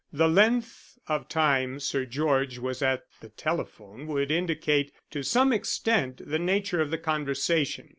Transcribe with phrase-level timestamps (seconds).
[0.11, 6.27] The length of time Sir George was at the telephone would indicate to some extent
[6.27, 7.89] the nature of the conversation.